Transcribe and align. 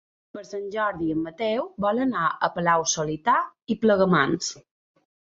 Per 0.35 0.41
Sant 0.45 0.63
Jordi 0.75 1.09
en 1.15 1.19
Mateu 1.25 1.67
vol 1.85 1.99
anar 2.05 2.23
a 2.31 2.49
Palau-solità 2.55 3.35
i 3.75 3.77
Plegamans. 3.83 4.49